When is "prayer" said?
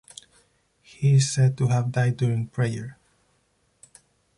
2.47-2.97